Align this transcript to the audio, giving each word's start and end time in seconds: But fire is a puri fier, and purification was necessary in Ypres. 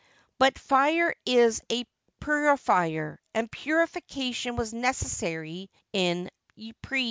But 0.39 0.57
fire 0.57 1.13
is 1.27 1.61
a 1.71 1.85
puri 2.19 2.57
fier, 2.57 3.19
and 3.35 3.51
purification 3.51 4.55
was 4.55 4.73
necessary 4.73 5.69
in 5.93 6.31
Ypres. 6.59 6.99